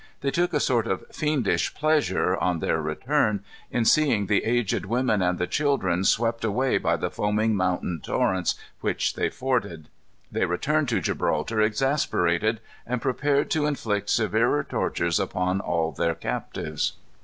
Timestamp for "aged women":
4.45-5.21